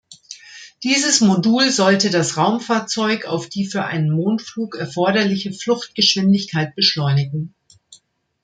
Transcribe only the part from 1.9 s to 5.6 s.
das Raumfahrzeug auf die für einen Mondflug erforderliche